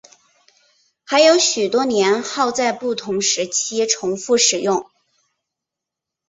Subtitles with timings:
[1.03, 4.89] 还有许多年号在不同时期重复使用。